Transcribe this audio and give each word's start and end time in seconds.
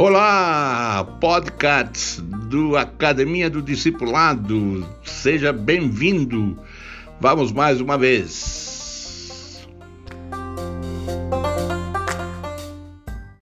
Olá, 0.00 1.02
podcast 1.20 2.20
do 2.20 2.76
Academia 2.76 3.50
do 3.50 3.60
Discipulado, 3.60 4.86
seja 5.02 5.52
bem-vindo. 5.52 6.56
Vamos 7.20 7.50
mais 7.50 7.80
uma 7.80 7.98
vez. 7.98 8.67